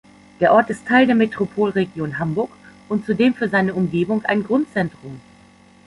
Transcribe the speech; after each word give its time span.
Der 0.39 0.51
Ort 0.51 0.71
ist 0.71 0.87
Teil 0.87 1.05
der 1.05 1.13
Metropolregion 1.13 2.17
Hamburg 2.17 2.49
und 2.89 3.05
zudem 3.05 3.35
für 3.35 3.47
seine 3.49 3.75
Umgebung 3.75 4.25
ein 4.25 4.43
Grundzentrum. 4.43 5.21